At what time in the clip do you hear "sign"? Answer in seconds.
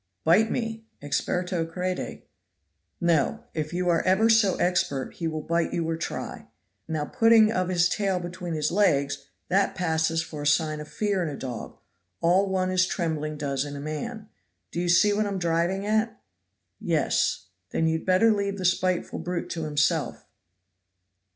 10.47-10.79